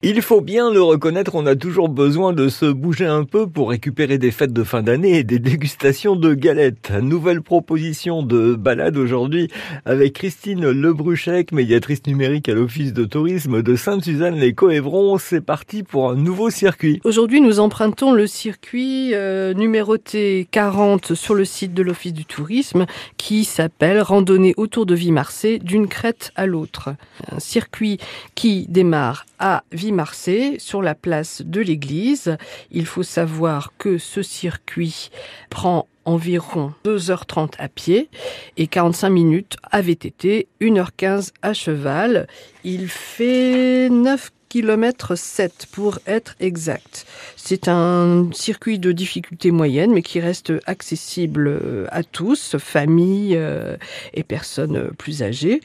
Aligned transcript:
Il 0.00 0.22
faut 0.22 0.40
bien 0.40 0.70
le 0.70 0.80
reconnaître, 0.80 1.34
on 1.34 1.44
a 1.46 1.56
toujours 1.56 1.88
besoin 1.88 2.32
de 2.32 2.48
se 2.48 2.66
bouger 2.66 3.06
un 3.06 3.24
peu 3.24 3.48
pour 3.48 3.70
récupérer 3.70 4.16
des 4.16 4.30
fêtes 4.30 4.52
de 4.52 4.62
fin 4.62 4.80
d'année 4.80 5.18
et 5.18 5.24
des 5.24 5.38
dégustations 5.40 6.14
de 6.14 6.34
galettes. 6.34 6.92
Nouvelle 7.02 7.42
proposition 7.42 8.22
de 8.22 8.54
balade 8.54 8.96
aujourd'hui 8.96 9.48
avec 9.84 10.12
Christine 10.12 10.70
Lebruchec, 10.70 11.50
médiatrice 11.50 12.06
numérique 12.06 12.48
à 12.48 12.54
l'Office 12.54 12.92
de 12.92 13.04
tourisme 13.04 13.60
de 13.60 13.74
Sainte-Suzanne-les-Coévrons. 13.74 15.18
C'est 15.18 15.40
parti 15.40 15.82
pour 15.82 16.10
un 16.10 16.14
nouveau 16.14 16.48
circuit. 16.50 17.00
Aujourd'hui, 17.02 17.40
nous 17.40 17.58
empruntons 17.58 18.12
le 18.12 18.28
circuit 18.28 19.14
euh, 19.14 19.52
numéroté 19.52 20.46
40 20.52 21.14
sur 21.14 21.34
le 21.34 21.44
site 21.44 21.74
de 21.74 21.82
l'Office 21.82 22.12
du 22.12 22.24
tourisme 22.24 22.86
qui 23.16 23.42
s'appelle 23.42 24.00
Randonnée 24.00 24.54
autour 24.58 24.86
de 24.86 24.94
Vimarsay 24.94 25.58
d'une 25.58 25.88
crête 25.88 26.30
à 26.36 26.46
l'autre. 26.46 26.90
Un 27.32 27.40
circuit 27.40 27.98
qui 28.36 28.66
démarre 28.68 29.26
à 29.40 29.64
Vimarsay, 29.88 30.56
sur 30.58 30.82
la 30.82 30.94
place 30.94 31.40
de 31.40 31.62
l'église. 31.62 32.36
Il 32.70 32.84
faut 32.84 33.02
savoir 33.02 33.72
que 33.78 33.96
ce 33.96 34.22
circuit 34.22 35.08
prend 35.48 35.88
environ 36.08 36.72
2h30 36.86 37.52
à 37.58 37.68
pied 37.68 38.08
et 38.56 38.66
45 38.66 39.10
minutes 39.10 39.56
à 39.70 39.82
VTT, 39.82 40.48
1h15 40.60 41.32
à 41.42 41.52
cheval. 41.52 42.26
Il 42.64 42.88
fait 42.88 43.88
9 43.90 44.32
km 44.48 45.14
7 45.14 45.66
pour 45.70 45.98
être 46.06 46.34
exact. 46.40 47.06
C'est 47.36 47.68
un 47.68 48.28
circuit 48.32 48.78
de 48.78 48.92
difficulté 48.92 49.50
moyenne 49.50 49.92
mais 49.92 50.02
qui 50.02 50.20
reste 50.20 50.52
accessible 50.66 51.48
euh, 51.48 51.86
à 51.90 52.02
tous, 52.02 52.56
familles 52.58 53.36
euh, 53.36 53.76
et 54.14 54.22
personnes 54.22 54.90
plus 54.96 55.22
âgées 55.22 55.60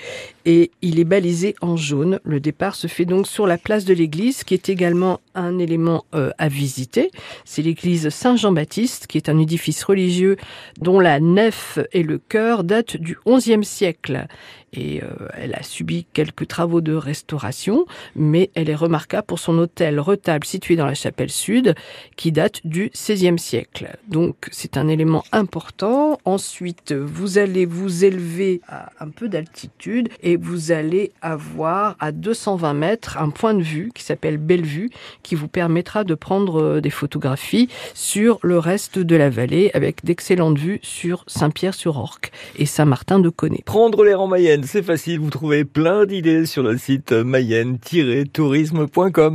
et 0.46 0.72
il 0.82 1.00
est 1.00 1.06
balisé 1.06 1.56
en 1.62 1.78
jaune. 1.78 2.20
Le 2.24 2.40
départ 2.40 2.76
se 2.76 2.88
fait 2.88 3.06
donc 3.06 3.28
sur 3.28 3.48
la 3.48 3.58
place 3.58 3.86
de 3.86 3.94
l'église 3.94 4.44
qui 4.44 4.54
est 4.54 4.70
également 4.70 5.22
un 5.36 5.60
élément 5.60 6.06
euh, 6.14 6.32
à 6.38 6.50
visiter. 6.50 7.12
C'est 7.46 7.62
l'église 7.62 8.10
Saint-Jean-Baptiste 8.10 9.08
qui 9.08 9.18
est 9.18 9.30
un 9.30 9.40
édifice 9.40 9.84
religieux 9.84 10.33
dont 10.80 11.00
la 11.00 11.20
nef 11.20 11.80
et 11.92 12.04
le 12.04 12.18
chœur 12.18 12.64
datent 12.64 12.98
du 12.98 13.18
XIe 13.26 13.64
siècle 13.64 14.28
et 14.76 15.02
elle 15.38 15.54
a 15.54 15.64
subi 15.64 16.06
quelques 16.14 16.48
travaux 16.48 16.82
de 16.82 16.94
restauration, 16.94 17.86
mais 18.16 18.50
elle 18.56 18.70
est 18.70 18.76
remarquable 18.76 19.26
pour 19.28 19.40
son 19.40 19.58
hôtel 19.58 20.00
retable 20.00 20.46
situé 20.46 20.76
dans 20.76 20.86
la 20.86 20.96
chapelle 20.96 21.30
sud, 21.30 21.76
qui 22.16 22.32
date 22.32 22.66
du 22.66 22.90
XVIe 22.90 23.38
siècle. 23.38 23.96
Donc 24.08 24.48
c'est 24.52 24.78
un 24.78 24.88
élément 24.88 25.24
important. 25.32 26.20
Ensuite, 26.26 26.94
vous 26.94 27.38
allez 27.38 27.66
vous 27.66 28.04
élever 28.04 28.62
à 28.68 28.92
un 29.00 29.10
peu 29.10 29.30
d'altitude 29.30 30.10
et 30.22 30.38
vous 30.38 30.72
allez 30.72 31.12
avoir 31.22 31.96
à 32.00 32.12
220 32.12 32.74
mètres 32.74 33.18
un 33.18 33.30
point 33.30 33.54
de 33.54 33.64
vue 33.64 33.92
qui 33.94 34.04
s'appelle 34.04 34.38
Bellevue, 34.38 34.90
qui 35.22 35.36
vous 35.36 35.48
permettra 35.48 36.04
de 36.04 36.16
prendre 36.16 36.80
des 36.80 36.90
photographies 36.90 37.70
sur 37.94 38.40
le 38.42 38.58
reste 38.58 38.98
de 38.98 39.16
la 39.16 39.30
vallée 39.30 39.72
avec 39.74 40.04
d'excellentes 40.24 40.58
vues 40.58 40.80
sur 40.84 41.26
Saint-Pierre-sur-Orque 41.28 42.32
et 42.58 42.66
Saint-Martin-de-Conné. 42.66 43.64
Prendre 43.66 44.06
l'air 44.06 44.22
en 44.22 44.28
Mayenne, 44.28 44.64
c'est 44.64 44.82
facile, 44.82 45.20
vous 45.20 45.30
trouvez 45.30 45.66
plein 45.66 46.06
d'idées 46.06 46.46
sur 46.46 46.64
le 46.64 46.78
site 46.78 47.12
mayenne-tourisme.com. 47.12 49.32